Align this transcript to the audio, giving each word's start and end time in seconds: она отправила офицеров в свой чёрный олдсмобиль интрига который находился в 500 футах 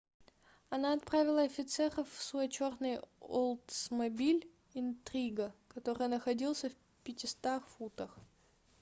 она 0.71 0.93
отправила 0.93 1.43
офицеров 1.43 2.09
в 2.11 2.23
свой 2.23 2.49
чёрный 2.49 3.01
олдсмобиль 3.19 4.49
интрига 4.73 5.53
который 5.67 6.07
находился 6.07 6.71
в 6.71 6.73
500 7.03 7.61
футах 7.77 8.15